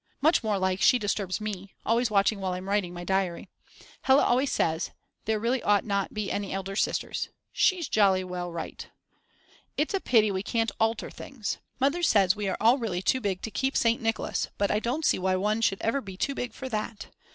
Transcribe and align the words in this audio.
Much 0.19 0.43
more 0.43 0.57
like 0.57 0.81
she 0.81 0.97
disturbs 0.97 1.39
me, 1.39 1.75
always 1.85 2.09
watching 2.09 2.39
while 2.39 2.53
I'm 2.53 2.67
writing 2.67 2.91
my 2.91 3.03
diary. 3.03 3.49
Hella 4.01 4.23
always 4.25 4.51
says: 4.51 4.89
"There 5.25 5.37
really 5.39 5.61
ought 5.61 5.85
not 5.85 6.07
to 6.07 6.13
be 6.15 6.31
any 6.31 6.51
elder 6.51 6.75
sisters;" 6.75 7.29
she's 7.51 7.87
jolly 7.87 8.23
well 8.23 8.51
right. 8.51 8.87
It's 9.77 9.93
a 9.93 9.99
pity 9.99 10.31
we 10.31 10.41
can't 10.41 10.71
alter 10.79 11.11
things. 11.11 11.59
Mother 11.79 12.01
says 12.01 12.35
we 12.35 12.47
are 12.49 12.57
really 12.79 13.03
too 13.03 13.21
big 13.21 13.43
to 13.43 13.51
keep 13.51 13.77
St. 13.77 14.01
Nicholas, 14.01 14.47
but 14.57 14.71
I 14.71 14.79
don't 14.79 15.05
see 15.05 15.19
why 15.19 15.35
one 15.35 15.61
should 15.61 15.81
ever 15.83 16.01
be 16.01 16.17
too 16.17 16.33
big 16.33 16.51
for 16.51 16.67
that. 16.67 17.09